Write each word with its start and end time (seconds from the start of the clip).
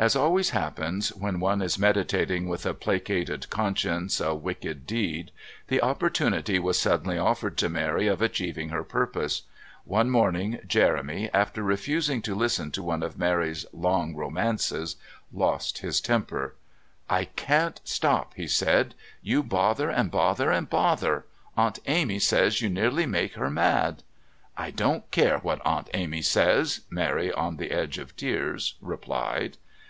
As 0.00 0.14
always 0.14 0.50
happens 0.50 1.08
when 1.16 1.40
one 1.40 1.60
is 1.60 1.76
meditating 1.76 2.46
with 2.48 2.64
a 2.64 2.72
placated 2.72 3.50
conscience 3.50 4.20
a 4.20 4.32
wicked 4.32 4.86
deed, 4.86 5.32
the 5.66 5.82
opportunity 5.82 6.56
was 6.60 6.78
suddenly 6.78 7.18
offered 7.18 7.58
to 7.58 7.68
Mary 7.68 8.06
of 8.06 8.22
achieving 8.22 8.68
her 8.68 8.84
purpose. 8.84 9.42
One 9.84 10.08
morning 10.08 10.60
Jeremy, 10.68 11.30
after 11.34 11.64
refusing 11.64 12.22
to 12.22 12.36
listen 12.36 12.70
to 12.70 12.82
one 12.84 13.02
of 13.02 13.18
Mary's 13.18 13.66
long 13.72 14.14
romances, 14.14 14.94
lost 15.32 15.78
his 15.78 16.00
temper. 16.00 16.54
"I 17.10 17.24
can't 17.24 17.80
stop," 17.82 18.34
he 18.34 18.46
said. 18.46 18.94
"You 19.20 19.42
bother 19.42 19.90
and 19.90 20.12
bother 20.12 20.52
and 20.52 20.70
bother. 20.70 21.26
Aunt 21.56 21.80
Amy 21.86 22.20
says 22.20 22.62
you 22.62 22.68
nearly 22.70 23.04
make 23.06 23.34
her 23.34 23.50
mad." 23.50 24.04
"I 24.56 24.70
don't 24.70 25.10
care 25.10 25.38
what 25.40 25.60
Aunt 25.64 25.90
Amy 25.92 26.22
says," 26.22 26.82
Mary 26.88 27.32
on 27.32 27.56
the 27.56 27.72
edge 27.72 27.98
of 27.98 28.14
tears 28.16 28.76
replied. 28.80 29.56